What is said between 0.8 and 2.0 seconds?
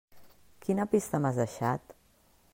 pista m'has deixat?